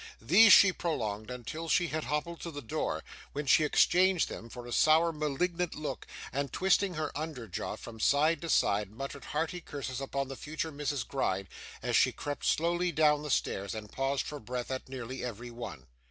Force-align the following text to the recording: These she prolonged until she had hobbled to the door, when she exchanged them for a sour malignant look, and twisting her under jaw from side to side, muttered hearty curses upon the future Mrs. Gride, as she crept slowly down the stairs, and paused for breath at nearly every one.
These 0.19 0.51
she 0.51 0.73
prolonged 0.73 1.29
until 1.29 1.69
she 1.69 1.89
had 1.89 2.05
hobbled 2.05 2.39
to 2.41 2.49
the 2.49 2.63
door, 2.63 3.03
when 3.33 3.45
she 3.45 3.63
exchanged 3.63 4.29
them 4.29 4.49
for 4.49 4.65
a 4.65 4.71
sour 4.71 5.11
malignant 5.11 5.75
look, 5.75 6.07
and 6.33 6.51
twisting 6.51 6.95
her 6.95 7.15
under 7.15 7.47
jaw 7.47 7.75
from 7.75 7.99
side 7.99 8.41
to 8.41 8.49
side, 8.49 8.89
muttered 8.89 9.25
hearty 9.25 9.61
curses 9.61 10.01
upon 10.01 10.27
the 10.27 10.35
future 10.35 10.71
Mrs. 10.71 11.07
Gride, 11.07 11.47
as 11.83 11.95
she 11.95 12.11
crept 12.11 12.45
slowly 12.45 12.91
down 12.91 13.21
the 13.21 13.29
stairs, 13.29 13.75
and 13.75 13.91
paused 13.91 14.25
for 14.25 14.39
breath 14.39 14.71
at 14.71 14.89
nearly 14.89 15.23
every 15.23 15.51
one. 15.51 15.85